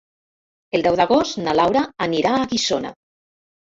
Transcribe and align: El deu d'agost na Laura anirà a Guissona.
El 0.77 0.85
deu 0.87 0.97
d'agost 1.01 1.39
na 1.43 1.55
Laura 1.61 1.87
anirà 2.09 2.35
a 2.43 2.53
Guissona. 2.57 2.99